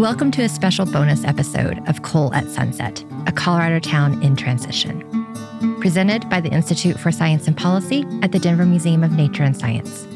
Welcome 0.00 0.30
to 0.30 0.42
a 0.42 0.48
special 0.48 0.86
bonus 0.86 1.24
episode 1.24 1.86
of 1.86 2.00
Coal 2.00 2.32
at 2.32 2.48
Sunset, 2.48 3.04
a 3.26 3.32
Colorado 3.32 3.78
town 3.78 4.22
in 4.22 4.34
transition. 4.34 5.04
Presented 5.78 6.26
by 6.30 6.40
the 6.40 6.48
Institute 6.48 6.98
for 6.98 7.12
Science 7.12 7.46
and 7.46 7.54
Policy 7.54 8.06
at 8.22 8.32
the 8.32 8.38
Denver 8.38 8.64
Museum 8.64 9.04
of 9.04 9.12
Nature 9.12 9.42
and 9.42 9.54
Science. 9.54 10.08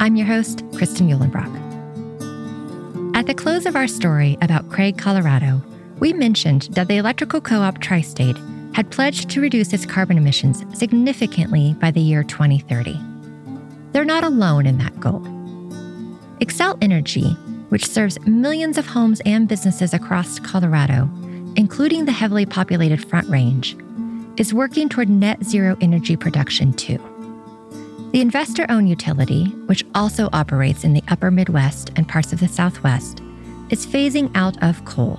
I'm 0.00 0.16
your 0.16 0.26
host, 0.26 0.60
Kristan 0.70 1.14
Uhlenbrock. 1.14 1.54
At 3.14 3.26
the 3.26 3.34
close 3.34 3.66
of 3.66 3.76
our 3.76 3.86
story 3.86 4.38
about 4.40 4.70
Craig, 4.70 4.96
Colorado, 4.96 5.60
we 5.98 6.14
mentioned 6.14 6.70
that 6.72 6.88
the 6.88 6.96
electrical 6.96 7.42
co 7.42 7.60
op 7.60 7.78
Tri 7.78 8.00
State 8.00 8.38
had 8.72 8.90
pledged 8.90 9.28
to 9.28 9.42
reduce 9.42 9.74
its 9.74 9.84
carbon 9.84 10.16
emissions 10.16 10.64
significantly 10.72 11.74
by 11.74 11.90
the 11.90 12.00
year 12.00 12.24
2030. 12.24 12.98
They're 13.92 14.06
not 14.06 14.24
alone 14.24 14.64
in 14.64 14.78
that 14.78 14.98
goal. 14.98 15.20
Xcel 16.40 16.78
Energy, 16.80 17.36
which 17.68 17.86
serves 17.86 18.20
millions 18.26 18.78
of 18.78 18.86
homes 18.86 19.20
and 19.24 19.48
businesses 19.48 19.92
across 19.92 20.38
Colorado, 20.38 21.08
including 21.56 22.04
the 22.04 22.12
heavily 22.12 22.46
populated 22.46 23.04
Front 23.04 23.28
Range, 23.28 23.76
is 24.36 24.54
working 24.54 24.88
toward 24.88 25.08
net 25.08 25.42
zero 25.42 25.76
energy 25.80 26.16
production 26.16 26.72
too. 26.72 26.98
The 28.12 28.20
investor 28.20 28.66
owned 28.68 28.88
utility, 28.88 29.46
which 29.66 29.84
also 29.94 30.28
operates 30.32 30.84
in 30.84 30.92
the 30.92 31.02
upper 31.08 31.30
Midwest 31.30 31.90
and 31.96 32.08
parts 32.08 32.32
of 32.32 32.40
the 32.40 32.48
Southwest, 32.48 33.20
is 33.70 33.86
phasing 33.86 34.30
out 34.34 34.62
of 34.62 34.84
coal. 34.84 35.18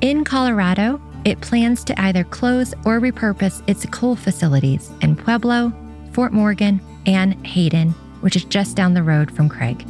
In 0.00 0.24
Colorado, 0.24 1.00
it 1.24 1.40
plans 1.40 1.84
to 1.84 2.00
either 2.00 2.24
close 2.24 2.74
or 2.84 3.00
repurpose 3.00 3.62
its 3.66 3.86
coal 3.86 4.14
facilities 4.14 4.90
in 5.00 5.16
Pueblo, 5.16 5.72
Fort 6.12 6.32
Morgan, 6.32 6.80
and 7.06 7.34
Hayden, 7.46 7.90
which 8.20 8.36
is 8.36 8.44
just 8.44 8.76
down 8.76 8.94
the 8.94 9.02
road 9.02 9.30
from 9.30 9.48
Craig. 9.48 9.84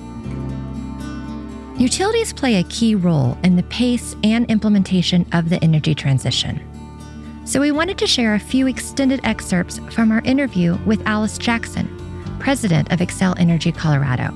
Utilities 1.76 2.32
play 2.32 2.56
a 2.56 2.64
key 2.64 2.94
role 2.94 3.36
in 3.42 3.56
the 3.56 3.64
pace 3.64 4.14
and 4.22 4.48
implementation 4.48 5.26
of 5.32 5.50
the 5.50 5.62
energy 5.64 5.92
transition. 5.92 6.62
So 7.44 7.60
we 7.60 7.72
wanted 7.72 7.98
to 7.98 8.06
share 8.06 8.34
a 8.34 8.38
few 8.38 8.68
extended 8.68 9.20
excerpts 9.24 9.80
from 9.90 10.12
our 10.12 10.20
interview 10.20 10.78
with 10.86 11.04
Alice 11.04 11.36
Jackson, 11.36 11.88
president 12.38 12.92
of 12.92 13.00
Xcel 13.00 13.38
Energy 13.40 13.72
Colorado. 13.72 14.32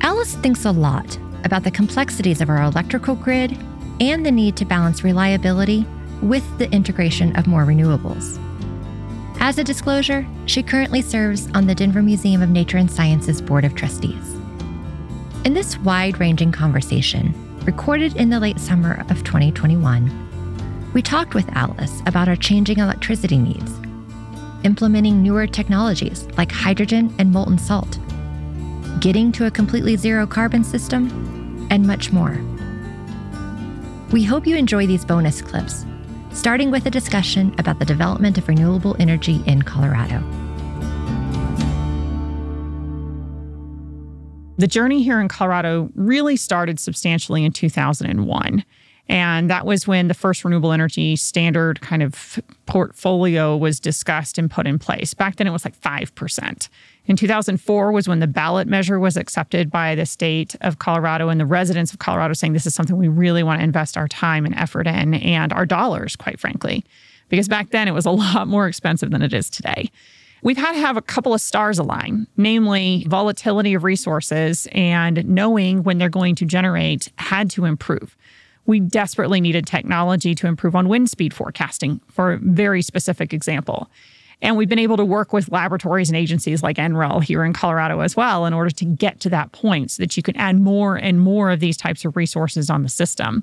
Alice 0.00 0.34
thinks 0.36 0.64
a 0.64 0.70
lot 0.70 1.18
about 1.44 1.62
the 1.62 1.70
complexities 1.70 2.40
of 2.40 2.48
our 2.48 2.62
electrical 2.62 3.14
grid 3.14 3.58
and 4.00 4.24
the 4.24 4.32
need 4.32 4.56
to 4.56 4.64
balance 4.64 5.04
reliability 5.04 5.86
with 6.22 6.44
the 6.56 6.70
integration 6.72 7.36
of 7.36 7.46
more 7.46 7.66
renewables. 7.66 8.42
As 9.40 9.58
a 9.58 9.64
disclosure, 9.64 10.26
she 10.46 10.62
currently 10.62 11.02
serves 11.02 11.48
on 11.52 11.66
the 11.66 11.74
Denver 11.74 12.02
Museum 12.02 12.40
of 12.40 12.48
Nature 12.48 12.78
and 12.78 12.90
Sciences 12.90 13.42
Board 13.42 13.66
of 13.66 13.74
Trustees. 13.74 14.37
In 15.44 15.54
this 15.54 15.78
wide 15.78 16.18
ranging 16.20 16.52
conversation, 16.52 17.32
recorded 17.64 18.16
in 18.16 18.28
the 18.28 18.40
late 18.40 18.58
summer 18.58 19.04
of 19.08 19.24
2021, 19.24 20.90
we 20.92 21.00
talked 21.00 21.34
with 21.34 21.48
Alice 21.56 22.02
about 22.06 22.28
our 22.28 22.36
changing 22.36 22.78
electricity 22.78 23.38
needs, 23.38 23.72
implementing 24.64 25.22
newer 25.22 25.46
technologies 25.46 26.26
like 26.36 26.50
hydrogen 26.50 27.14
and 27.18 27.30
molten 27.30 27.56
salt, 27.56 27.98
getting 29.00 29.30
to 29.32 29.46
a 29.46 29.50
completely 29.50 29.96
zero 29.96 30.26
carbon 30.26 30.64
system, 30.64 31.68
and 31.70 31.86
much 31.86 32.12
more. 32.12 32.40
We 34.12 34.24
hope 34.24 34.46
you 34.46 34.56
enjoy 34.56 34.86
these 34.86 35.04
bonus 35.04 35.40
clips 35.40 35.84
starting 36.32 36.70
with 36.70 36.86
a 36.86 36.90
discussion 36.90 37.54
about 37.58 37.78
the 37.78 37.84
development 37.84 38.38
of 38.38 38.46
renewable 38.46 38.94
energy 39.00 39.42
in 39.46 39.60
Colorado. 39.62 40.22
The 44.58 44.66
journey 44.66 45.04
here 45.04 45.20
in 45.20 45.28
Colorado 45.28 45.88
really 45.94 46.36
started 46.36 46.80
substantially 46.80 47.44
in 47.44 47.52
2001. 47.52 48.64
And 49.10 49.48
that 49.48 49.64
was 49.64 49.86
when 49.86 50.08
the 50.08 50.14
first 50.14 50.44
renewable 50.44 50.72
energy 50.72 51.16
standard 51.16 51.80
kind 51.80 52.02
of 52.02 52.38
portfolio 52.66 53.56
was 53.56 53.80
discussed 53.80 54.36
and 54.36 54.50
put 54.50 54.66
in 54.66 54.78
place. 54.78 55.14
Back 55.14 55.36
then, 55.36 55.46
it 55.46 55.50
was 55.50 55.64
like 55.64 55.80
5%. 55.80 56.68
In 57.06 57.16
2004 57.16 57.92
was 57.92 58.06
when 58.06 58.18
the 58.18 58.26
ballot 58.26 58.68
measure 58.68 58.98
was 58.98 59.16
accepted 59.16 59.70
by 59.70 59.94
the 59.94 60.04
state 60.04 60.56
of 60.60 60.78
Colorado 60.78 61.30
and 61.30 61.40
the 61.40 61.46
residents 61.46 61.92
of 61.92 62.00
Colorado 62.00 62.34
saying 62.34 62.52
this 62.52 62.66
is 62.66 62.74
something 62.74 62.98
we 62.98 63.08
really 63.08 63.42
want 63.42 63.60
to 63.60 63.64
invest 63.64 63.96
our 63.96 64.08
time 64.08 64.44
and 64.44 64.54
effort 64.56 64.86
in 64.86 65.14
and 65.14 65.52
our 65.54 65.64
dollars, 65.64 66.16
quite 66.16 66.38
frankly. 66.38 66.84
Because 67.30 67.48
back 67.48 67.70
then, 67.70 67.88
it 67.88 67.92
was 67.92 68.06
a 68.06 68.10
lot 68.10 68.48
more 68.48 68.66
expensive 68.66 69.10
than 69.10 69.22
it 69.22 69.32
is 69.32 69.48
today. 69.48 69.90
We've 70.42 70.56
had 70.56 70.72
to 70.72 70.78
have 70.78 70.96
a 70.96 71.02
couple 71.02 71.34
of 71.34 71.40
stars 71.40 71.78
align, 71.78 72.26
namely 72.36 73.04
volatility 73.08 73.74
of 73.74 73.84
resources 73.84 74.68
and 74.72 75.24
knowing 75.26 75.82
when 75.82 75.98
they're 75.98 76.08
going 76.08 76.34
to 76.36 76.44
generate 76.44 77.10
had 77.18 77.50
to 77.50 77.64
improve 77.64 78.16
we 78.68 78.78
desperately 78.78 79.40
needed 79.40 79.66
technology 79.66 80.34
to 80.34 80.46
improve 80.46 80.76
on 80.76 80.88
wind 80.88 81.08
speed 81.08 81.32
forecasting, 81.32 82.00
for 82.10 82.34
a 82.34 82.38
very 82.38 82.82
specific 82.82 83.32
example. 83.32 83.90
And 84.42 84.56
we've 84.56 84.68
been 84.68 84.78
able 84.78 84.98
to 84.98 85.04
work 85.06 85.32
with 85.32 85.50
laboratories 85.50 86.10
and 86.10 86.16
agencies 86.16 86.62
like 86.62 86.76
NREL 86.76 87.24
here 87.24 87.44
in 87.44 87.54
Colorado 87.54 88.00
as 88.00 88.14
well 88.14 88.44
in 88.44 88.52
order 88.52 88.70
to 88.70 88.84
get 88.84 89.20
to 89.20 89.30
that 89.30 89.50
point 89.52 89.90
so 89.90 90.02
that 90.02 90.16
you 90.16 90.22
can 90.22 90.36
add 90.36 90.60
more 90.60 90.96
and 90.96 91.18
more 91.18 91.50
of 91.50 91.60
these 91.60 91.78
types 91.78 92.04
of 92.04 92.14
resources 92.14 92.68
on 92.68 92.82
the 92.82 92.88
system. 92.90 93.42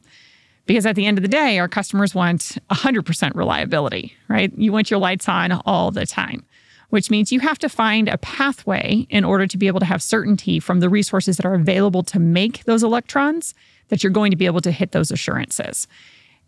Because 0.68 0.86
at 0.86 0.96
the 0.96 1.08
end 1.08 1.18
of 1.18 1.24
the 1.24 1.28
day, 1.28 1.58
our 1.58 1.68
customers 1.68 2.14
want 2.16 2.58
100% 2.70 3.36
reliability, 3.36 4.14
right? 4.30 4.54
You 4.56 4.72
want 4.72 4.92
your 4.92 5.00
lights 5.00 5.28
on 5.28 5.52
all 5.66 5.90
the 5.90 6.06
time, 6.06 6.46
which 6.90 7.10
means 7.10 7.32
you 7.32 7.40
have 7.40 7.60
to 7.60 7.70
find 7.70 8.08
a 8.08 8.18
pathway 8.18 9.06
in 9.10 9.24
order 9.24 9.48
to 9.48 9.58
be 9.58 9.68
able 9.68 9.80
to 9.80 9.86
have 9.86 10.02
certainty 10.02 10.60
from 10.60 10.80
the 10.80 10.90
resources 10.90 11.38
that 11.38 11.46
are 11.46 11.56
available 11.56 12.04
to 12.04 12.20
make 12.20 12.64
those 12.66 12.84
electrons 12.84 13.54
that 13.90 14.04
you're 14.04 14.12
going 14.12 14.32
to 14.32 14.38
be 14.38 14.46
able 14.46 14.62
to 14.62 14.72
hit 14.72 14.92
those 14.92 15.12
assurances. 15.12 15.88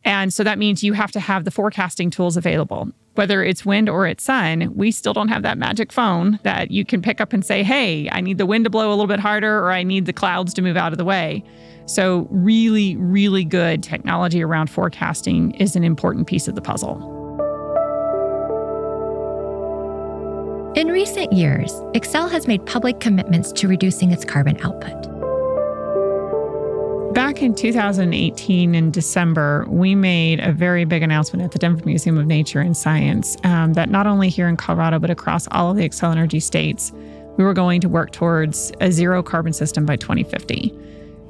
And 0.04 0.34
so 0.34 0.44
that 0.44 0.58
means 0.58 0.84
you 0.84 0.94
have 0.94 1.12
to 1.12 1.20
have 1.20 1.44
the 1.44 1.52
forecasting 1.52 2.10
tools 2.10 2.38
available. 2.38 2.90
Whether 3.16 3.44
it's 3.44 3.66
wind 3.66 3.90
or 3.90 4.06
it's 4.06 4.24
sun, 4.24 4.72
we 4.76 4.92
still 4.92 5.14
don't 5.14 5.28
have 5.28 5.42
that 5.42 5.58
magic 5.58 5.92
phone 5.92 6.40
that 6.44 6.70
you 6.70 6.86
can 6.86 7.02
pick 7.02 7.20
up 7.20 7.34
and 7.34 7.44
say, 7.44 7.64
hey, 7.64 8.08
I 8.12 8.22
need 8.22 8.38
the 8.38 8.46
wind 8.46 8.64
to 8.66 8.70
blow 8.70 8.88
a 8.88 8.92
little 8.92 9.08
bit 9.08 9.20
harder 9.20 9.60
or 9.60 9.72
I 9.72 9.84
need 9.84 10.06
the 10.06 10.14
clouds 10.14 10.54
to 10.54 10.62
move 10.62 10.78
out 10.78 10.92
of 10.92 10.98
the 10.98 11.06
way. 11.06 11.44
So, 11.88 12.28
really, 12.30 12.96
really 12.98 13.46
good 13.46 13.82
technology 13.82 14.44
around 14.44 14.70
forecasting 14.70 15.52
is 15.56 15.76
an 15.76 15.84
important 15.84 16.28
piece 16.28 16.48
of 16.48 16.56
the 16.56 16.62
puzzle. 16.62 17.17
In 20.78 20.90
recent 20.90 21.34
years, 21.34 21.72
Xcel 21.96 22.30
has 22.30 22.46
made 22.46 22.64
public 22.68 23.00
commitments 23.00 23.52
to 23.54 23.68
reducing 23.68 24.12
its 24.12 24.24
carbon 24.24 24.64
output. 24.64 24.94
Back 27.16 27.42
in 27.42 27.56
2018, 27.56 28.76
in 28.76 28.92
December, 28.92 29.66
we 29.70 29.96
made 29.96 30.40
a 30.40 30.52
very 30.52 30.86
big 30.86 31.02
announcement 31.02 31.44
at 31.44 31.52
the 31.52 31.58
Denver 31.58 31.84
Museum 31.84 32.20
of 32.20 32.28
Nature 32.28 32.60
and 32.60 32.78
Science 32.78 33.38
um, 33.44 33.74
that 33.74 33.90
not 33.90 34.06
only 34.06 34.30
here 34.30 34.48
in 34.48 34.56
Colorado, 34.56 35.00
but 35.00 35.10
across 35.10 35.48
all 35.48 35.72
of 35.72 35.78
the 35.78 35.90
Xcel 35.90 36.12
Energy 36.12 36.40
states, 36.40 36.92
we 37.38 37.44
were 37.44 37.56
going 37.56 37.82
to 37.82 37.90
work 37.90 38.12
towards 38.12 38.72
a 38.80 38.92
zero 38.92 39.24
carbon 39.24 39.54
system 39.54 39.84
by 39.84 39.96
2050. 39.96 40.72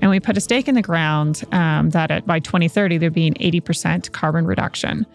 And 0.02 0.12
we 0.12 0.20
put 0.20 0.36
a 0.36 0.42
stake 0.42 0.68
in 0.68 0.76
the 0.76 0.82
ground 0.82 1.46
um, 1.54 1.92
that 1.92 2.12
at, 2.12 2.28
by 2.28 2.42
2030, 2.42 2.98
there'd 2.98 3.14
be 3.14 3.28
an 3.28 3.36
80% 3.36 4.12
carbon 4.12 4.46
reduction. 4.46 5.06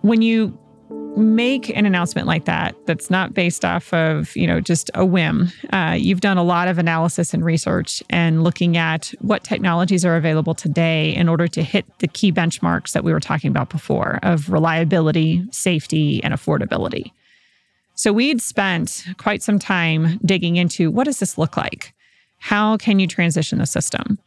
When 0.00 0.22
you 0.22 0.58
make 1.16 1.74
an 1.76 1.86
announcement 1.86 2.26
like 2.26 2.44
that 2.44 2.74
that's 2.86 3.10
not 3.10 3.34
based 3.34 3.64
off 3.64 3.92
of 3.92 4.34
you 4.36 4.46
know 4.46 4.60
just 4.60 4.90
a 4.94 5.04
whim. 5.04 5.50
Uh, 5.72 5.96
you've 5.98 6.20
done 6.20 6.36
a 6.36 6.42
lot 6.42 6.68
of 6.68 6.78
analysis 6.78 7.32
and 7.32 7.44
research 7.44 8.02
and 8.10 8.42
looking 8.42 8.76
at 8.76 9.14
what 9.20 9.44
technologies 9.44 10.04
are 10.04 10.16
available 10.16 10.54
today 10.54 11.14
in 11.14 11.28
order 11.28 11.46
to 11.48 11.62
hit 11.62 11.86
the 11.98 12.08
key 12.08 12.32
benchmarks 12.32 12.92
that 12.92 13.04
we 13.04 13.12
were 13.12 13.20
talking 13.20 13.50
about 13.50 13.70
before 13.70 14.18
of 14.22 14.50
reliability 14.50 15.44
safety 15.50 16.22
and 16.24 16.34
affordability. 16.34 17.12
So 17.94 18.12
we'd 18.12 18.42
spent 18.42 19.06
quite 19.18 19.42
some 19.42 19.58
time 19.58 20.18
digging 20.24 20.56
into 20.56 20.90
what 20.90 21.04
does 21.04 21.20
this 21.20 21.38
look 21.38 21.56
like? 21.56 21.94
How 22.38 22.76
can 22.76 22.98
you 22.98 23.06
transition 23.06 23.58
the 23.58 23.66
system 23.66 24.18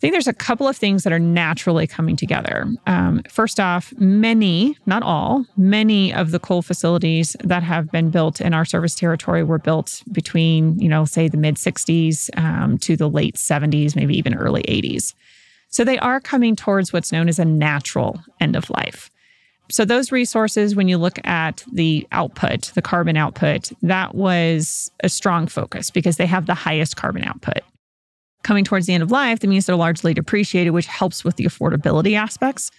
I 0.00 0.08
think 0.08 0.14
there's 0.14 0.26
a 0.26 0.32
couple 0.32 0.66
of 0.66 0.78
things 0.78 1.02
that 1.02 1.12
are 1.12 1.18
naturally 1.18 1.86
coming 1.86 2.16
together. 2.16 2.66
Um, 2.86 3.20
first 3.28 3.60
off, 3.60 3.92
many, 3.98 4.74
not 4.86 5.02
all, 5.02 5.44
many 5.58 6.10
of 6.14 6.30
the 6.30 6.38
coal 6.38 6.62
facilities 6.62 7.36
that 7.44 7.62
have 7.62 7.90
been 7.92 8.08
built 8.08 8.40
in 8.40 8.54
our 8.54 8.64
service 8.64 8.94
territory 8.94 9.44
were 9.44 9.58
built 9.58 10.02
between, 10.10 10.78
you 10.78 10.88
know, 10.88 11.04
say 11.04 11.28
the 11.28 11.36
mid 11.36 11.56
60s 11.56 12.30
um, 12.38 12.78
to 12.78 12.96
the 12.96 13.10
late 13.10 13.34
70s, 13.34 13.94
maybe 13.94 14.16
even 14.16 14.34
early 14.34 14.62
80s. 14.62 15.12
So 15.68 15.84
they 15.84 15.98
are 15.98 16.18
coming 16.18 16.56
towards 16.56 16.94
what's 16.94 17.12
known 17.12 17.28
as 17.28 17.38
a 17.38 17.44
natural 17.44 18.22
end 18.40 18.56
of 18.56 18.70
life. 18.70 19.10
So, 19.70 19.84
those 19.84 20.10
resources, 20.10 20.74
when 20.74 20.88
you 20.88 20.98
look 20.98 21.24
at 21.24 21.62
the 21.70 22.08
output, 22.10 22.72
the 22.74 22.82
carbon 22.82 23.16
output, 23.16 23.70
that 23.82 24.16
was 24.16 24.90
a 25.04 25.08
strong 25.08 25.46
focus 25.46 25.90
because 25.90 26.16
they 26.16 26.26
have 26.26 26.46
the 26.46 26.54
highest 26.54 26.96
carbon 26.96 27.22
output 27.22 27.60
coming 28.42 28.64
towards 28.64 28.86
the 28.86 28.94
end 28.94 29.02
of 29.02 29.10
life, 29.10 29.40
that 29.40 29.48
means 29.48 29.66
they're 29.66 29.76
largely 29.76 30.14
depreciated, 30.14 30.72
which 30.72 30.86
helps 30.86 31.24
with 31.24 31.36
the 31.36 31.44
affordability 31.44 32.16
aspects 32.16 32.70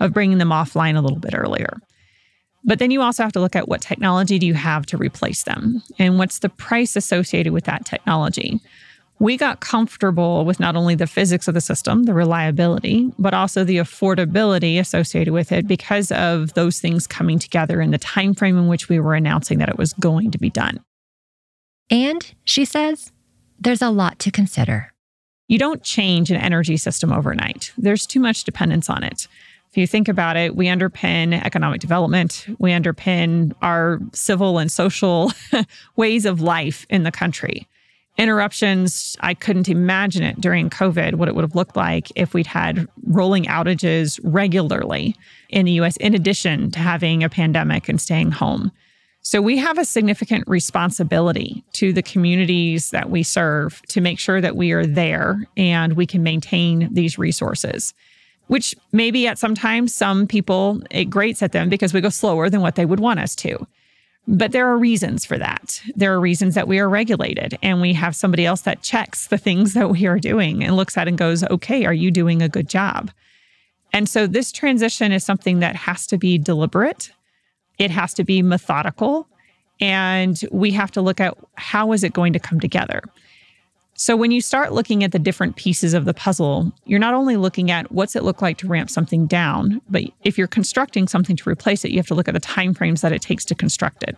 of 0.00 0.12
bringing 0.12 0.38
them 0.38 0.50
offline 0.50 0.96
a 0.96 1.00
little 1.00 1.18
bit 1.18 1.34
earlier. 1.34 1.78
But 2.64 2.78
then 2.78 2.90
you 2.90 3.02
also 3.02 3.22
have 3.22 3.32
to 3.32 3.40
look 3.40 3.56
at 3.56 3.68
what 3.68 3.80
technology 3.80 4.38
do 4.38 4.46
you 4.46 4.54
have 4.54 4.84
to 4.86 4.96
replace 4.96 5.44
them 5.44 5.82
and 5.98 6.18
what's 6.18 6.40
the 6.40 6.48
price 6.48 6.96
associated 6.96 7.52
with 7.52 7.64
that 7.64 7.84
technology. 7.84 8.60
we 9.20 9.36
got 9.36 9.60
comfortable 9.60 10.44
with 10.44 10.60
not 10.60 10.76
only 10.76 10.94
the 10.94 11.06
physics 11.06 11.48
of 11.48 11.54
the 11.54 11.60
system, 11.60 12.04
the 12.04 12.14
reliability, 12.14 13.12
but 13.18 13.34
also 13.34 13.64
the 13.64 13.78
affordability 13.78 14.78
associated 14.78 15.32
with 15.32 15.50
it 15.50 15.66
because 15.66 16.12
of 16.12 16.54
those 16.54 16.78
things 16.78 17.06
coming 17.06 17.38
together 17.38 17.80
in 17.80 17.90
the 17.90 17.98
time 17.98 18.34
frame 18.34 18.56
in 18.56 18.68
which 18.68 18.88
we 18.88 19.00
were 19.00 19.14
announcing 19.14 19.58
that 19.58 19.68
it 19.68 19.78
was 19.78 19.92
going 19.94 20.30
to 20.30 20.38
be 20.38 20.50
done. 20.50 20.80
And 21.90 22.32
she 22.44 22.64
says 22.64 23.10
there's 23.58 23.82
a 23.82 23.90
lot 23.90 24.18
to 24.20 24.30
consider. 24.30 24.92
You 25.48 25.58
don't 25.58 25.82
change 25.82 26.30
an 26.30 26.36
energy 26.36 26.76
system 26.76 27.12
overnight. 27.12 27.72
There's 27.76 28.06
too 28.06 28.20
much 28.20 28.44
dependence 28.44 28.88
on 28.88 29.02
it. 29.02 29.26
If 29.70 29.76
you 29.76 29.86
think 29.86 30.08
about 30.08 30.36
it, 30.36 30.56
we 30.56 30.66
underpin 30.66 31.44
economic 31.44 31.80
development, 31.80 32.46
we 32.58 32.70
underpin 32.70 33.52
our 33.60 33.98
civil 34.14 34.58
and 34.58 34.72
social 34.72 35.32
ways 35.96 36.24
of 36.24 36.40
life 36.40 36.86
in 36.88 37.02
the 37.02 37.10
country 37.10 37.66
interruptions, 38.18 39.16
I 39.20 39.32
couldn't 39.32 39.68
imagine 39.68 40.24
it 40.24 40.40
during 40.40 40.68
COVID, 40.68 41.14
what 41.14 41.28
it 41.28 41.36
would 41.36 41.44
have 41.44 41.54
looked 41.54 41.76
like 41.76 42.10
if 42.16 42.34
we'd 42.34 42.48
had 42.48 42.88
rolling 43.06 43.44
outages 43.44 44.20
regularly 44.24 45.14
in 45.48 45.64
the 45.64 45.72
US, 45.80 45.96
in 45.98 46.14
addition 46.14 46.70
to 46.72 46.80
having 46.80 47.22
a 47.22 47.28
pandemic 47.28 47.88
and 47.88 48.00
staying 48.00 48.32
home. 48.32 48.72
So 49.20 49.42
we 49.42 49.58
have 49.58 49.78
a 49.78 49.84
significant 49.84 50.44
responsibility 50.46 51.62
to 51.74 51.92
the 51.92 52.02
communities 52.02 52.90
that 52.90 53.10
we 53.10 53.22
serve 53.22 53.82
to 53.88 54.00
make 54.00 54.18
sure 54.18 54.40
that 54.40 54.56
we 54.56 54.72
are 54.72 54.86
there 54.86 55.46
and 55.56 55.94
we 55.94 56.06
can 56.06 56.22
maintain 56.22 56.88
these 56.92 57.18
resources. 57.18 57.94
Which 58.46 58.74
maybe 58.92 59.26
at 59.26 59.38
some 59.38 59.54
times 59.54 59.94
some 59.94 60.26
people 60.26 60.80
it 60.90 61.06
grates 61.06 61.42
at 61.42 61.52
them 61.52 61.68
because 61.68 61.92
we 61.92 62.00
go 62.00 62.08
slower 62.08 62.48
than 62.48 62.62
what 62.62 62.76
they 62.76 62.86
would 62.86 63.00
want 63.00 63.20
us 63.20 63.34
to. 63.36 63.66
But 64.26 64.52
there 64.52 64.68
are 64.68 64.78
reasons 64.78 65.24
for 65.24 65.38
that. 65.38 65.80
There 65.96 66.12
are 66.12 66.20
reasons 66.20 66.54
that 66.54 66.68
we 66.68 66.78
are 66.78 66.88
regulated 66.88 67.58
and 67.62 67.80
we 67.80 67.94
have 67.94 68.14
somebody 68.14 68.44
else 68.46 68.62
that 68.62 68.82
checks 68.82 69.26
the 69.26 69.38
things 69.38 69.74
that 69.74 69.90
we 69.90 70.06
are 70.06 70.18
doing 70.18 70.62
and 70.62 70.76
looks 70.76 70.96
at 70.96 71.08
and 71.08 71.18
goes, 71.18 71.44
okay, 71.44 71.84
are 71.84 71.94
you 71.94 72.10
doing 72.10 72.40
a 72.40 72.48
good 72.48 72.68
job? 72.68 73.10
And 73.92 74.08
so 74.08 74.26
this 74.26 74.52
transition 74.52 75.12
is 75.12 75.24
something 75.24 75.60
that 75.60 75.76
has 75.76 76.06
to 76.08 76.18
be 76.18 76.36
deliberate, 76.36 77.10
it 77.78 77.90
has 77.90 78.14
to 78.14 78.24
be 78.24 78.42
methodical, 78.42 79.28
and 79.80 80.40
we 80.50 80.70
have 80.72 80.90
to 80.92 81.00
look 81.00 81.20
at 81.20 81.36
how 81.56 81.92
is 81.92 82.02
it 82.02 82.12
going 82.12 82.32
to 82.32 82.38
come 82.40 82.60
together. 82.60 83.02
So 83.94 84.16
when 84.16 84.30
you 84.30 84.40
start 84.40 84.72
looking 84.72 85.02
at 85.02 85.10
the 85.10 85.18
different 85.18 85.56
pieces 85.56 85.92
of 85.92 86.04
the 86.04 86.14
puzzle, 86.14 86.72
you're 86.84 87.00
not 87.00 87.14
only 87.14 87.36
looking 87.36 87.72
at 87.72 87.90
what's 87.90 88.14
it 88.14 88.22
look 88.22 88.40
like 88.40 88.56
to 88.58 88.68
ramp 88.68 88.90
something 88.90 89.26
down, 89.26 89.80
but 89.90 90.04
if 90.22 90.38
you're 90.38 90.46
constructing 90.46 91.08
something 91.08 91.34
to 91.34 91.50
replace 91.50 91.84
it, 91.84 91.90
you 91.90 91.98
have 91.98 92.06
to 92.06 92.14
look 92.14 92.28
at 92.28 92.34
the 92.34 92.40
timeframes 92.40 93.00
that 93.00 93.12
it 93.12 93.22
takes 93.22 93.44
to 93.46 93.56
construct 93.56 94.04
it. 94.04 94.16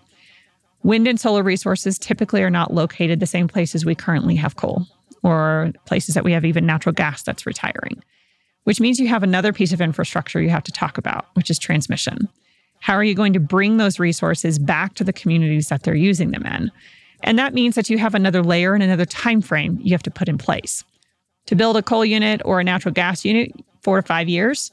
Wind 0.83 1.09
and 1.09 1.19
solar 1.19 1.43
resources 1.43 1.99
typically 1.99 2.43
are 2.43 2.51
not 2.51 2.75
located 2.75 3.21
the 3.21 3.27
same 3.27 3.49
places 3.49 3.87
we 3.87 3.95
currently 3.95 4.37
have 4.37 4.57
coal 4.57 4.87
or 5.23 5.73
places 5.87 6.15
that 6.15 6.25
we 6.25 6.33
have 6.33 6.45
even 6.45 6.67
natural 6.67 6.93
gas 6.93 7.23
that's 7.23 7.47
retiring, 7.47 8.03
which 8.65 8.81
means 8.81 8.99
you 8.99 9.09
have 9.09 9.23
another 9.23 9.53
piece 9.53 9.73
of 9.73 9.81
infrastructure 9.81 10.43
you 10.43 10.51
have 10.51 10.65
to 10.65 10.73
talk 10.73 10.99
about, 10.99 11.27
which 11.35 11.51
is 11.51 11.59
transmission. 11.59 12.29
How 12.81 12.95
are 12.95 13.05
you 13.05 13.15
going 13.15 13.33
to 13.35 13.41
bring 13.41 13.77
those 13.77 13.99
resources 13.99 14.59
back 14.59 14.95
to 14.95 15.05
the 15.05 15.13
communities 15.13 15.69
that 15.69 15.83
they're 15.83 15.95
using 15.95 16.31
them 16.31 16.45
in? 16.45 16.71
And 17.23 17.39
that 17.39 17.55
means 17.55 17.75
that 17.75 17.91
you 17.91 17.99
have 17.99 18.15
another 18.15 18.43
layer 18.43 18.75
and 18.75 18.83
another 18.83 19.05
time 19.05 19.43
frame 19.43 19.79
you 19.83 19.93
have 19.93 20.03
to 20.05 20.11
put 20.11 20.29
in 20.29 20.39
place. 20.39 20.85
To 21.47 21.55
build 21.55 21.77
a 21.77 21.83
coal 21.83 22.05
unit 22.05 22.41
or 22.45 22.61
a 22.61 22.65
natural 22.65 22.93
gas 22.93 23.25
unit, 23.25 23.53
four 23.83 24.01
to 24.01 24.07
five 24.07 24.29
years. 24.29 24.73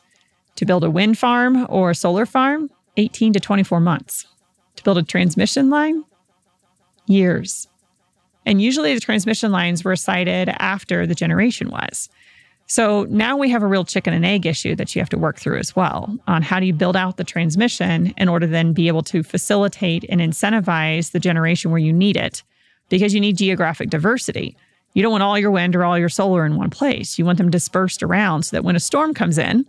To 0.56 0.66
build 0.66 0.84
a 0.84 0.90
wind 0.90 1.18
farm 1.18 1.68
or 1.70 1.92
a 1.92 1.96
solar 1.96 2.26
farm, 2.26 2.70
18 2.96 3.34
to 3.34 3.40
24 3.40 3.80
months. 3.80 4.26
To 4.78 4.84
build 4.84 4.98
a 4.98 5.04
transmission 5.04 5.70
line, 5.70 6.04
years. 7.08 7.68
And 8.46 8.62
usually 8.62 8.94
the 8.94 9.00
transmission 9.00 9.52
lines 9.52 9.84
were 9.84 9.96
sited 9.96 10.50
after 10.58 11.06
the 11.06 11.16
generation 11.16 11.70
was. 11.70 12.10
So 12.68 13.06
now 13.10 13.38
we 13.38 13.50
have 13.50 13.64
a 13.64 13.68
real 13.68 13.86
chicken 13.86 14.14
and 14.14 14.26
egg 14.26 14.46
issue 14.46 14.76
that 14.76 14.94
you 14.94 15.02
have 15.02 15.10
to 15.10 15.18
work 15.18 15.40
through 15.40 15.58
as 15.58 15.74
well 15.74 16.18
on 16.28 16.42
how 16.42 16.60
do 16.60 16.66
you 16.66 16.74
build 16.74 16.98
out 16.98 17.16
the 17.16 17.24
transmission 17.24 18.14
in 18.18 18.28
order 18.28 18.46
to 18.46 18.52
then 18.52 18.74
be 18.74 18.90
able 18.90 19.04
to 19.04 19.24
facilitate 19.24 20.04
and 20.10 20.20
incentivize 20.20 21.12
the 21.12 21.20
generation 21.20 21.72
where 21.72 21.80
you 21.80 21.94
need 21.94 22.18
it 22.18 22.44
because 22.90 23.14
you 23.14 23.22
need 23.22 23.38
geographic 23.38 23.90
diversity. 23.90 24.58
You 24.94 25.02
don't 25.02 25.14
want 25.14 25.24
all 25.24 25.40
your 25.40 25.52
wind 25.52 25.76
or 25.76 25.86
all 25.86 25.98
your 25.98 26.10
solar 26.10 26.46
in 26.46 26.58
one 26.58 26.70
place. 26.70 27.18
You 27.18 27.26
want 27.26 27.38
them 27.38 27.50
dispersed 27.50 28.04
around 28.04 28.44
so 28.44 28.58
that 28.58 28.64
when 28.64 28.76
a 28.76 28.82
storm 28.82 29.14
comes 29.14 29.38
in, 29.38 29.66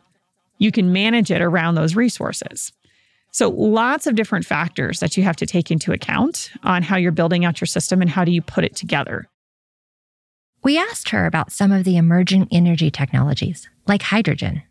you 0.59 0.73
can 0.73 0.93
manage 0.93 1.31
it 1.31 1.41
around 1.41 1.77
those 1.77 1.94
resources. 1.94 2.73
So, 3.31 3.51
lots 3.51 4.06
of 4.06 4.17
different 4.17 4.47
factors 4.47 5.01
that 5.01 5.17
you 5.17 5.23
have 5.23 5.37
to 5.37 5.47
take 5.47 5.71
into 5.71 5.93
account 5.93 6.51
on 6.65 6.83
how 6.83 6.97
you're 6.97 7.12
building 7.12 7.44
out 7.44 7.61
your 7.61 7.67
system 7.67 8.01
and 8.01 8.11
how 8.11 8.25
do 8.25 8.33
you 8.33 8.43
put 8.43 8.65
it 8.65 8.75
together. 8.75 9.29
We 10.62 10.78
asked 10.78 11.10
her 11.10 11.26
about 11.26 11.52
some 11.52 11.72
of 11.72 11.84
the 11.84 11.96
emerging 11.96 12.49
energy 12.50 12.90
technologies, 12.90 13.69
like 13.87 14.02
hydrogen. 14.02 14.62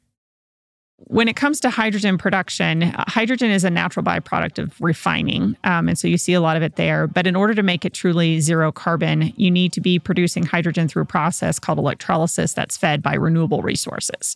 When 0.98 1.28
it 1.28 1.36
comes 1.36 1.60
to 1.62 1.70
hydrogen 1.70 2.18
production, 2.18 2.84
uh, 2.84 3.06
hydrogen 3.08 3.52
is 3.52 3.64
a 3.64 3.70
natural 3.70 4.04
byproduct 4.04 4.58
of 4.58 4.80
refining. 4.82 5.56
Um, 5.64 5.88
and 5.88 5.98
so 5.98 6.08
you 6.08 6.18
see 6.18 6.34
a 6.34 6.42
lot 6.42 6.58
of 6.58 6.64
it 6.64 6.76
there. 6.76 7.08
But 7.08 7.28
in 7.28 7.36
order 7.36 7.54
to 7.54 7.64
make 7.64 7.86
it 7.86 7.94
truly 7.94 8.40
zero 8.40 8.72
carbon, 8.72 9.32
you 9.38 9.52
need 9.52 9.72
to 9.74 9.82
be 9.82 10.00
producing 10.00 10.44
hydrogen 10.44 10.88
through 10.88 11.04
a 11.04 11.06
process 11.06 11.60
called 11.60 11.78
electrolysis 11.78 12.54
that's 12.54 12.76
fed 12.76 13.04
by 13.04 13.14
renewable 13.14 13.62
resources. 13.62 14.36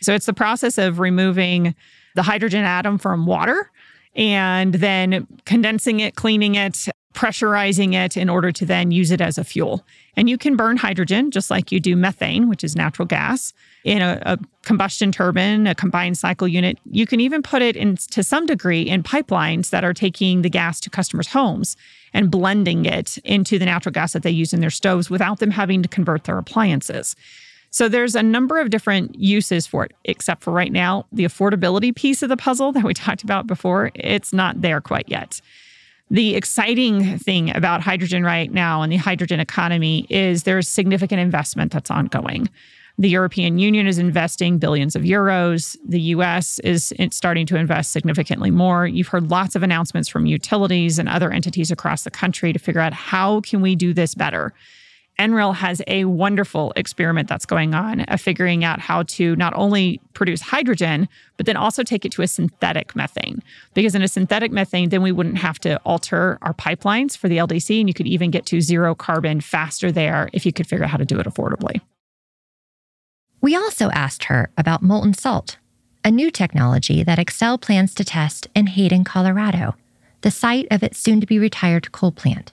So 0.00 0.14
it's 0.14 0.26
the 0.26 0.32
process 0.32 0.78
of 0.78 0.98
removing 0.98 1.74
the 2.14 2.22
hydrogen 2.22 2.64
atom 2.64 2.98
from 2.98 3.26
water 3.26 3.70
and 4.16 4.74
then 4.74 5.26
condensing 5.44 6.00
it, 6.00 6.16
cleaning 6.16 6.54
it, 6.54 6.88
pressurizing 7.18 7.94
it 7.94 8.16
in 8.16 8.30
order 8.30 8.52
to 8.52 8.64
then 8.64 8.92
use 8.92 9.10
it 9.10 9.20
as 9.20 9.38
a 9.38 9.42
fuel. 9.42 9.84
And 10.16 10.30
you 10.30 10.38
can 10.38 10.54
burn 10.54 10.76
hydrogen 10.76 11.32
just 11.32 11.50
like 11.50 11.72
you 11.72 11.80
do 11.80 11.96
methane, 11.96 12.48
which 12.48 12.62
is 12.62 12.76
natural 12.76 13.06
gas, 13.06 13.52
in 13.82 14.00
a, 14.02 14.22
a, 14.24 14.38
combustion 14.62 15.10
turbine, 15.10 15.66
a 15.66 15.74
combined 15.74 16.16
cycle 16.16 16.46
unit. 16.46 16.78
You 16.92 17.06
can 17.06 17.18
even 17.18 17.42
put 17.42 17.60
it 17.60 17.74
in 17.74 17.96
to 18.12 18.22
some 18.22 18.46
degree 18.46 18.82
in 18.82 19.02
pipelines 19.02 19.70
that 19.70 19.82
are 19.82 19.94
taking 19.94 20.42
the 20.42 20.48
gas 20.48 20.78
to 20.80 20.90
customers' 20.90 21.26
homes 21.26 21.76
and 22.14 22.30
blending 22.30 22.84
it 22.84 23.18
into 23.24 23.58
the 23.58 23.64
natural 23.64 23.92
gas 23.92 24.12
that 24.12 24.22
they 24.22 24.30
use 24.30 24.52
in 24.52 24.60
their 24.60 24.70
stoves 24.70 25.10
without 25.10 25.40
them 25.40 25.50
having 25.50 25.82
to 25.82 25.88
convert 25.88 26.22
their 26.22 26.38
appliances. 26.38 27.16
So 27.70 27.88
there's 27.88 28.14
a 28.14 28.22
number 28.22 28.60
of 28.60 28.70
different 28.70 29.18
uses 29.18 29.66
for 29.66 29.84
it, 29.84 29.92
except 30.04 30.44
for 30.44 30.52
right 30.52 30.70
now, 30.70 31.06
the 31.10 31.24
affordability 31.24 31.96
piece 31.96 32.22
of 32.22 32.28
the 32.28 32.36
puzzle 32.36 32.70
that 32.72 32.84
we 32.84 32.94
talked 33.06 33.24
about 33.24 33.48
before, 33.48 33.90
it's 33.96 34.32
not 34.32 34.60
there 34.60 34.80
quite 34.80 35.08
yet. 35.08 35.40
The 36.10 36.36
exciting 36.36 37.18
thing 37.18 37.54
about 37.54 37.82
hydrogen 37.82 38.24
right 38.24 38.50
now 38.50 38.82
and 38.82 38.90
the 38.90 38.96
hydrogen 38.96 39.40
economy 39.40 40.06
is 40.08 40.44
there's 40.44 40.66
significant 40.66 41.20
investment 41.20 41.72
that's 41.72 41.90
ongoing. 41.90 42.48
The 43.00 43.10
European 43.10 43.58
Union 43.58 43.86
is 43.86 43.98
investing 43.98 44.58
billions 44.58 44.96
of 44.96 45.02
euros. 45.02 45.76
The 45.86 46.00
US 46.00 46.58
is 46.60 46.92
starting 47.10 47.46
to 47.46 47.56
invest 47.56 47.92
significantly 47.92 48.50
more. 48.50 48.86
You've 48.86 49.08
heard 49.08 49.30
lots 49.30 49.54
of 49.54 49.62
announcements 49.62 50.08
from 50.08 50.26
utilities 50.26 50.98
and 50.98 51.08
other 51.08 51.30
entities 51.30 51.70
across 51.70 52.02
the 52.02 52.10
country 52.10 52.52
to 52.52 52.58
figure 52.58 52.80
out 52.80 52.92
how 52.92 53.40
can 53.42 53.60
we 53.60 53.76
do 53.76 53.92
this 53.92 54.14
better? 54.14 54.52
NREL 55.18 55.54
has 55.56 55.82
a 55.88 56.04
wonderful 56.04 56.72
experiment 56.76 57.28
that's 57.28 57.44
going 57.44 57.74
on 57.74 58.02
of 58.02 58.20
figuring 58.20 58.62
out 58.62 58.78
how 58.78 59.02
to 59.04 59.34
not 59.36 59.52
only 59.56 60.00
produce 60.14 60.40
hydrogen, 60.40 61.08
but 61.36 61.46
then 61.46 61.56
also 61.56 61.82
take 61.82 62.04
it 62.04 62.12
to 62.12 62.22
a 62.22 62.28
synthetic 62.28 62.94
methane. 62.94 63.42
Because 63.74 63.94
in 63.96 64.02
a 64.02 64.08
synthetic 64.08 64.52
methane, 64.52 64.90
then 64.90 65.02
we 65.02 65.10
wouldn't 65.10 65.38
have 65.38 65.58
to 65.60 65.78
alter 65.78 66.38
our 66.42 66.54
pipelines 66.54 67.16
for 67.16 67.28
the 67.28 67.38
LDC, 67.38 67.80
and 67.80 67.88
you 67.88 67.94
could 67.94 68.06
even 68.06 68.30
get 68.30 68.46
to 68.46 68.60
zero 68.60 68.94
carbon 68.94 69.40
faster 69.40 69.90
there 69.90 70.30
if 70.32 70.46
you 70.46 70.52
could 70.52 70.66
figure 70.66 70.84
out 70.84 70.90
how 70.90 70.98
to 70.98 71.04
do 71.04 71.18
it 71.18 71.26
affordably. 71.26 71.80
We 73.40 73.56
also 73.56 73.90
asked 73.90 74.24
her 74.24 74.50
about 74.56 74.82
molten 74.82 75.14
salt, 75.14 75.58
a 76.04 76.10
new 76.10 76.30
technology 76.30 77.02
that 77.02 77.18
Xcel 77.18 77.60
plans 77.60 77.94
to 77.94 78.04
test 78.04 78.48
in 78.54 78.68
Hayden, 78.68 79.04
Colorado, 79.04 79.74
the 80.22 80.30
site 80.30 80.66
of 80.70 80.82
its 80.82 80.98
soon 80.98 81.20
to 81.20 81.26
be 81.26 81.38
retired 81.38 81.92
coal 81.92 82.12
plant. 82.12 82.52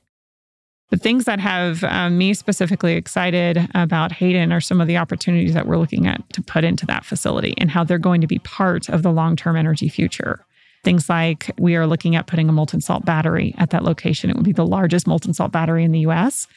The 0.91 0.97
things 0.97 1.25
that 1.25 1.39
have 1.39 1.83
um, 1.83 2.17
me 2.17 2.33
specifically 2.33 2.93
excited 2.93 3.67
about 3.73 4.11
Hayden 4.11 4.53
are 4.53 4.61
some 4.61 4.79
of 4.79 4.87
the 4.87 4.97
opportunities 4.97 5.53
that 5.53 5.65
we're 5.65 5.77
looking 5.77 6.05
at 6.05 6.21
to 6.33 6.43
put 6.43 6.63
into 6.63 6.85
that 6.85 7.03
facility 7.03 7.55
and 7.57 7.71
how 7.71 7.83
they're 7.83 7.97
going 7.97 8.21
to 8.21 8.27
be 8.27 8.39
part 8.39 8.87
of 8.89 9.01
the 9.01 9.11
long 9.11 9.35
term 9.35 9.55
energy 9.55 9.89
future. 9.89 10.45
Things 10.83 11.09
like 11.09 11.49
we 11.57 11.75
are 11.75 11.87
looking 11.87 12.15
at 12.15 12.27
putting 12.27 12.47
a 12.47 12.51
molten 12.51 12.81
salt 12.81 13.03
battery 13.03 13.55
at 13.57 13.71
that 13.71 13.83
location. 13.83 14.29
It 14.29 14.35
would 14.35 14.45
be 14.45 14.51
the 14.51 14.65
largest 14.65 15.07
molten 15.07 15.33
salt 15.33 15.51
battery 15.51 15.83
in 15.83 15.91
the 15.91 16.01
US. 16.01 16.47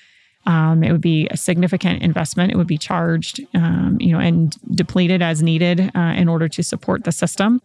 Um, 0.44 0.84
it 0.84 0.92
would 0.92 1.00
be 1.00 1.26
a 1.30 1.36
significant 1.36 2.02
investment. 2.02 2.52
It 2.52 2.56
would 2.56 2.66
be 2.66 2.78
charged, 2.78 3.40
um, 3.54 3.96
you 3.98 4.12
know, 4.12 4.18
and 4.18 4.56
depleted 4.74 5.22
as 5.22 5.42
needed 5.42 5.90
uh, 5.94 6.14
in 6.16 6.28
order 6.28 6.48
to 6.48 6.62
support 6.62 7.04
the 7.04 7.12
system. 7.12 7.62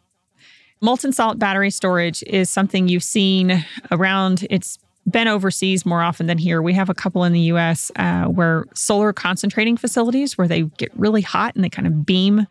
Molten 0.82 1.14
salt 1.14 1.40
battery 1.40 1.70
storage 1.70 2.24
is 2.24 2.50
something 2.50 2.88
you've 2.88 3.04
seen 3.04 3.66
around. 3.92 4.46
It's 4.50 4.80
been 5.10 5.28
overseas 5.28 5.86
more 5.86 6.02
often 6.02 6.28
than 6.28 6.38
here. 6.38 6.62
We 6.62 6.74
have 6.74 6.90
a 6.90 6.94
couple 6.94 7.24
in 7.24 7.34
the 7.34 7.42
US 7.42 7.92
uh, 7.96 8.26
where 8.26 8.66
solar 8.74 9.14
concentrating 9.14 9.78
facilities 9.78 10.38
where 10.38 10.48
they 10.48 10.64
get 10.64 10.92
really 10.96 11.22
hot 11.22 11.56
and 11.56 11.64
they 11.64 11.70
kind 11.70 11.88
of 11.88 12.06
beam 12.06 12.48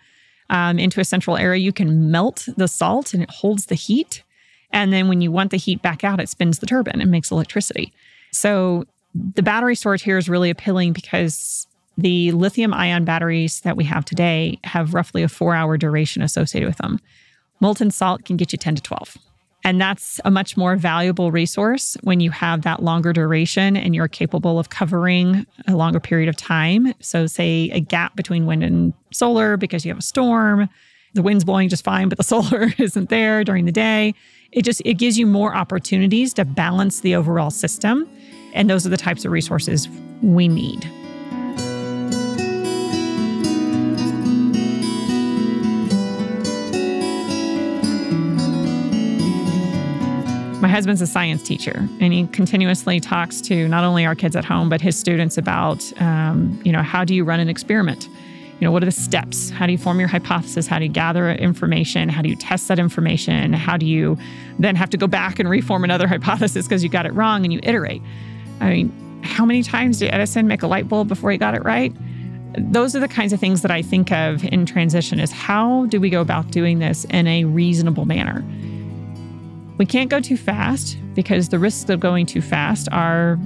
um, 0.51 0.79
into 0.79 1.01
a 1.01 1.05
central 1.05 1.37
area. 1.37 1.61
You 1.61 1.73
can 1.73 2.11
melt 2.11 2.47
the 2.57 2.69
salt 2.69 3.15
and 3.15 3.23
it 3.23 3.31
holds 3.31 3.67
the 3.67 3.75
heat. 3.75 4.23
And 4.71 4.93
then 4.93 5.09
when 5.09 5.21
you 5.21 5.31
want 5.31 5.51
the 5.51 5.57
heat 5.57 5.83
back 5.83 6.05
out, 6.05 6.21
it 6.21 6.29
spins 6.29 6.59
the 6.59 6.67
turbine 6.67 7.01
and 7.01 7.11
makes 7.11 7.31
electricity. 7.31 7.93
So 8.33 8.85
the 9.15 9.43
battery 9.43 9.75
storage 9.75 10.03
here 10.03 10.19
is 10.19 10.29
really 10.29 10.51
appealing 10.51 10.93
because 10.93 11.67
the 11.99 12.33
lithium 12.33 12.73
ion 12.73 13.05
batteries 13.05 13.61
that 13.61 13.77
we 13.77 13.85
have 13.85 14.05
today 14.05 14.59
have 14.65 14.95
roughly 14.95 15.23
a 15.23 15.29
four 15.29 15.55
hour 15.55 15.77
duration 15.77 16.23
associated 16.23 16.67
with 16.67 16.79
them. 16.79 17.01
Molten 17.61 17.91
salt 17.91 18.25
can 18.25 18.37
get 18.37 18.53
you 18.53 18.59
10 18.59 18.77
to 18.77 18.83
12. 18.83 19.19
And 19.65 19.81
that's 19.81 20.21
a 20.25 20.31
much 20.31 20.57
more 20.57 20.77
valuable 20.77 21.31
resource 21.31 21.97
when 22.03 22.21
you 22.21 22.31
have 22.31 22.63
that 22.63 22.83
longer 22.83 23.13
duration 23.13 23.77
and 23.77 23.95
you're 23.95 24.09
capable 24.09 24.59
of 24.59 24.71
covering 24.71 25.47
a 25.69 25.77
longer 25.77 26.01
period 26.01 26.29
of 26.29 26.37
time. 26.37 26.95
So, 27.01 27.27
say 27.27 27.71
a 27.73 27.81
gap 27.81 28.17
between 28.17 28.47
wind 28.47 28.65
and 28.65 28.93
solar 29.13 29.57
because 29.57 29.85
you 29.85 29.91
have 29.91 29.99
a 29.99 30.03
storm, 30.03 30.69
the 31.15 31.23
wind's 31.23 31.45
blowing 31.45 31.69
just 31.69 31.85
fine, 31.85 32.09
but 32.09 32.19
the 32.19 32.25
solar 32.35 32.73
isn't 32.79 33.09
there 33.09 33.45
during 33.45 33.65
the 33.65 33.73
day. 33.73 34.15
It 34.51 34.63
just 34.63 34.83
it 34.85 34.95
gives 34.95 35.19
you 35.19 35.27
more 35.27 35.55
opportunities 35.55 36.35
to 36.35 36.45
balance 36.45 37.01
the 37.01 37.15
overall 37.15 37.51
system. 37.51 38.09
And 38.55 38.69
those 38.69 38.85
are 38.87 38.91
the 38.91 38.97
types 38.97 39.25
of 39.25 39.33
resources 39.33 39.89
we 40.23 40.49
need. 40.49 40.91
Husband's 50.73 51.01
a 51.01 51.07
science 51.07 51.43
teacher, 51.43 51.89
and 52.01 52.13
he 52.13 52.27
continuously 52.29 52.99
talks 52.99 53.41
to 53.43 53.69
not 53.69 53.85
only 53.85 54.05
our 54.05 54.15
kids 54.15 54.35
at 54.35 54.45
home, 54.45 54.69
but 54.69 54.81
his 54.81 54.99
students 54.99 55.39
about, 55.39 55.93
um, 56.01 56.61
you 56.65 56.73
know, 56.73 56.83
how 56.83 57.05
do 57.05 57.15
you 57.15 57.25
run 57.25 57.39
an 57.39 57.49
experiment? 57.49 58.09
You 58.59 58.67
know, 58.67 58.73
what 58.73 58.83
are 58.83 58.87
the 58.87 58.93
steps? 58.93 59.51
How 59.51 59.67
do 59.67 59.73
you 59.73 59.79
form 59.79 59.99
your 59.99 60.09
hypothesis? 60.09 60.67
How 60.67 60.79
do 60.79 60.85
you 60.85 60.91
gather 60.91 61.31
information? 61.31 62.09
How 62.09 62.23
do 62.23 62.29
you 62.29 62.37
test 62.37 62.69
that 62.69 62.79
information? 62.79 63.53
How 63.53 63.77
do 63.77 63.87
you 63.87 64.17
then 64.59 64.77
have 64.77 64.89
to 64.91 64.97
go 64.97 65.07
back 65.07 65.39
and 65.39 65.49
reform 65.49 65.85
another 65.85 66.07
hypothesis 66.15 66.67
because 66.67 66.83
you 66.83 66.89
got 66.89 67.07
it 67.07 67.13
wrong 67.13 67.45
and 67.45 67.53
you 67.53 67.61
iterate? 67.63 68.03
I 68.61 68.71
mean, 68.71 69.21
how 69.25 69.45
many 69.45 69.63
times 69.63 69.99
did 69.99 70.13
Edison 70.13 70.47
make 70.47 70.63
a 70.63 70.67
light 70.67 70.89
bulb 70.89 71.09
before 71.09 71.31
he 71.31 71.39
got 71.39 71.55
it 71.55 71.65
right? 71.65 71.93
Those 72.57 72.95
are 72.95 73.01
the 73.01 73.09
kinds 73.09 73.33
of 73.33 73.41
things 73.41 73.63
that 73.63 73.71
I 73.71 73.83
think 73.83 74.13
of 74.13 74.45
in 74.45 74.67
transition 74.67 75.19
is 75.19 75.33
how 75.33 75.87
do 75.87 76.01
we 76.01 76.11
go 76.11 76.21
about 76.21 76.51
doing 76.51 76.79
this 76.79 77.05
in 77.07 77.27
a 77.27 77.45
reasonable 77.45 78.05
manner? 78.05 78.45
We 79.79 79.87
can't 79.87 80.11
go 80.11 80.21
too 80.21 80.37
fast 80.37 80.97
because 81.15 81.49
the 81.49 81.59
risks 81.59 81.89
of 81.91 82.01
going 82.01 82.27
too 82.27 82.43
fast 82.43 82.89
are 82.93 83.39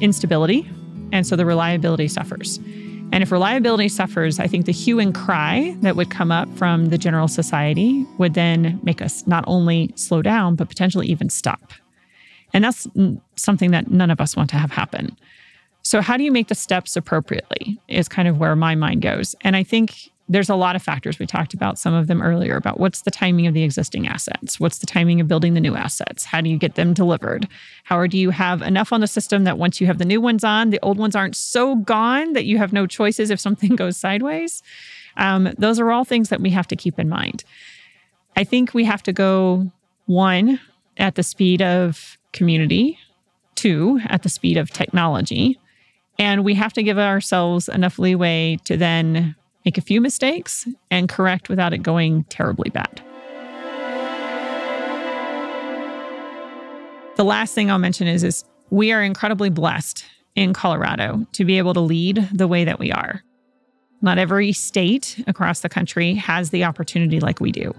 instability. 0.00 0.68
And 1.12 1.26
so 1.26 1.36
the 1.36 1.46
reliability 1.46 2.08
suffers. 2.08 2.58
And 3.12 3.22
if 3.22 3.30
reliability 3.30 3.88
suffers, 3.88 4.40
I 4.40 4.46
think 4.46 4.66
the 4.66 4.72
hue 4.72 4.98
and 4.98 5.14
cry 5.14 5.76
that 5.80 5.96
would 5.96 6.10
come 6.10 6.32
up 6.32 6.48
from 6.56 6.86
the 6.86 6.98
general 6.98 7.28
society 7.28 8.04
would 8.18 8.34
then 8.34 8.80
make 8.82 9.00
us 9.00 9.26
not 9.26 9.44
only 9.46 9.92
slow 9.94 10.22
down, 10.22 10.56
but 10.56 10.68
potentially 10.68 11.06
even 11.06 11.30
stop. 11.30 11.72
And 12.52 12.64
that's 12.64 12.86
something 13.36 13.70
that 13.70 13.90
none 13.90 14.10
of 14.10 14.20
us 14.20 14.36
want 14.36 14.50
to 14.50 14.56
have 14.56 14.70
happen. 14.70 15.16
So, 15.82 16.00
how 16.00 16.16
do 16.16 16.24
you 16.24 16.32
make 16.32 16.48
the 16.48 16.54
steps 16.56 16.96
appropriately 16.96 17.78
is 17.86 18.08
kind 18.08 18.26
of 18.26 18.38
where 18.38 18.56
my 18.56 18.74
mind 18.74 19.02
goes. 19.02 19.36
And 19.42 19.54
I 19.54 19.62
think 19.62 20.10
there's 20.28 20.50
a 20.50 20.56
lot 20.56 20.74
of 20.74 20.82
factors. 20.82 21.18
We 21.18 21.26
talked 21.26 21.54
about 21.54 21.78
some 21.78 21.94
of 21.94 22.08
them 22.08 22.20
earlier 22.20 22.56
about 22.56 22.80
what's 22.80 23.02
the 23.02 23.10
timing 23.10 23.46
of 23.46 23.54
the 23.54 23.62
existing 23.62 24.08
assets? 24.08 24.58
What's 24.58 24.78
the 24.78 24.86
timing 24.86 25.20
of 25.20 25.28
building 25.28 25.54
the 25.54 25.60
new 25.60 25.76
assets? 25.76 26.24
How 26.24 26.40
do 26.40 26.50
you 26.50 26.58
get 26.58 26.74
them 26.74 26.94
delivered? 26.94 27.48
How 27.84 28.04
do 28.06 28.18
you 28.18 28.30
have 28.30 28.60
enough 28.62 28.92
on 28.92 29.00
the 29.00 29.06
system 29.06 29.44
that 29.44 29.58
once 29.58 29.80
you 29.80 29.86
have 29.86 29.98
the 29.98 30.04
new 30.04 30.20
ones 30.20 30.42
on, 30.42 30.70
the 30.70 30.80
old 30.82 30.98
ones 30.98 31.14
aren't 31.14 31.36
so 31.36 31.76
gone 31.76 32.32
that 32.32 32.44
you 32.44 32.58
have 32.58 32.72
no 32.72 32.86
choices 32.86 33.30
if 33.30 33.38
something 33.38 33.76
goes 33.76 33.96
sideways? 33.96 34.62
Um, 35.16 35.54
those 35.58 35.78
are 35.78 35.90
all 35.92 36.04
things 36.04 36.28
that 36.30 36.40
we 36.40 36.50
have 36.50 36.66
to 36.68 36.76
keep 36.76 36.98
in 36.98 37.08
mind. 37.08 37.44
I 38.36 38.44
think 38.44 38.74
we 38.74 38.84
have 38.84 39.02
to 39.04 39.12
go 39.12 39.70
one 40.06 40.60
at 40.96 41.14
the 41.14 41.22
speed 41.22 41.62
of 41.62 42.18
community, 42.32 42.98
two 43.54 44.00
at 44.08 44.22
the 44.22 44.28
speed 44.28 44.56
of 44.56 44.70
technology. 44.70 45.58
And 46.18 46.44
we 46.44 46.54
have 46.54 46.72
to 46.74 46.82
give 46.82 46.98
ourselves 46.98 47.68
enough 47.68 47.98
leeway 47.98 48.58
to 48.64 48.76
then 48.76 49.36
make 49.66 49.76
a 49.76 49.82
few 49.82 50.00
mistakes 50.00 50.66
and 50.92 51.08
correct 51.08 51.48
without 51.48 51.74
it 51.74 51.82
going 51.82 52.22
terribly 52.24 52.70
bad. 52.70 53.02
The 57.16 57.24
last 57.24 57.54
thing 57.54 57.70
I'll 57.70 57.78
mention 57.78 58.06
is, 58.06 58.22
is 58.22 58.44
we 58.70 58.92
are 58.92 59.02
incredibly 59.02 59.50
blessed 59.50 60.04
in 60.36 60.52
Colorado 60.52 61.26
to 61.32 61.44
be 61.44 61.58
able 61.58 61.74
to 61.74 61.80
lead 61.80 62.28
the 62.32 62.46
way 62.46 62.64
that 62.64 62.78
we 62.78 62.92
are. 62.92 63.22
Not 64.02 64.18
every 64.18 64.52
state 64.52 65.22
across 65.26 65.60
the 65.60 65.68
country 65.68 66.14
has 66.14 66.50
the 66.50 66.62
opportunity 66.62 67.18
like 67.18 67.40
we 67.40 67.50
do. 67.50 67.74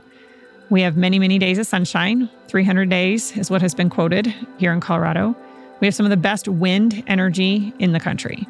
We 0.70 0.82
have 0.82 0.98
many, 0.98 1.20
many 1.20 1.40
days 1.40 1.58
of 1.58 1.68
sunshine. 1.68 2.30
300 2.50 2.90
days 2.90 3.38
is 3.38 3.50
what 3.50 3.62
has 3.62 3.74
been 3.74 3.90
quoted 3.90 4.34
here 4.58 4.74
in 4.74 4.82
Colorado. 4.82 5.38
We 5.80 5.88
have 5.88 5.96
some 5.96 6.06
of 6.06 6.10
the 6.10 6.18
best 6.18 6.50
wind 6.50 7.04
energy 7.08 7.72
in 7.80 7.94
the 7.94 8.00
country. 8.00 8.46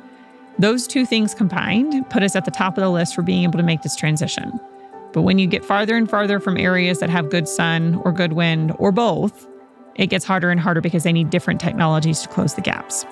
Those 0.60 0.88
two 0.88 1.06
things 1.06 1.36
combined 1.36 2.10
put 2.10 2.24
us 2.24 2.36
at 2.36 2.46
the 2.46 2.52
top 2.52 2.78
of 2.78 2.82
the 2.82 2.90
list 2.90 3.14
for 3.14 3.22
being 3.22 3.44
able 3.44 3.60
to 3.60 3.64
make 3.64 3.84
this 3.84 3.96
transition. 3.96 4.60
But 5.14 5.22
when 5.22 5.38
you 5.38 5.46
get 5.46 5.64
farther 5.64 5.96
and 5.96 6.10
farther 6.10 6.40
from 6.40 6.58
areas 6.58 7.00
that 7.00 7.12
have 7.12 7.30
good 7.30 7.48
sun 7.48 8.02
or 8.04 8.12
good 8.12 8.34
wind 8.34 8.74
or 8.80 8.92
both, 8.92 9.48
it 9.96 10.08
gets 10.08 10.26
harder 10.26 10.50
and 10.50 10.60
harder 10.60 10.82
because 10.82 11.04
they 11.04 11.14
need 11.14 11.30
different 11.30 11.60
technologies 11.60 12.22
to 12.22 12.28
close 12.28 12.56
the 12.56 12.62
gaps. 12.62 13.06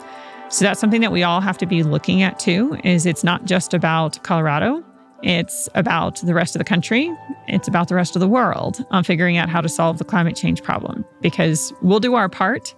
So 0.50 0.66
that's 0.66 0.80
something 0.80 1.02
that 1.02 1.12
we 1.12 1.22
all 1.22 1.40
have 1.40 1.58
to 1.60 1.68
be 1.68 1.84
looking 1.84 2.24
at 2.24 2.40
too 2.40 2.80
is 2.84 3.06
it's 3.06 3.24
not 3.24 3.46
just 3.46 3.76
about 3.76 4.24
Colorado, 4.24 4.84
it's 5.22 5.70
about 5.76 6.22
the 6.22 6.34
rest 6.34 6.56
of 6.56 6.60
the 6.60 6.66
country, 6.66 7.12
it's 7.48 7.68
about 7.68 7.90
the 7.90 7.96
rest 7.96 8.16
of 8.16 8.20
the 8.20 8.28
world 8.28 8.84
on 8.90 9.04
figuring 9.04 9.38
out 9.38 9.50
how 9.50 9.62
to 9.62 9.70
solve 9.70 10.00
the 10.00 10.04
climate 10.04 10.36
change 10.36 10.64
problem 10.64 11.06
because 11.22 11.74
we'll 11.82 12.00
do 12.00 12.16
our 12.16 12.30
part, 12.30 12.74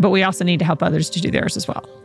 but 0.00 0.10
we 0.10 0.22
also 0.22 0.44
need 0.44 0.58
to 0.58 0.64
help 0.66 0.82
others 0.82 1.08
to 1.10 1.20
do 1.20 1.30
theirs 1.30 1.56
as 1.56 1.66
well. 1.66 2.01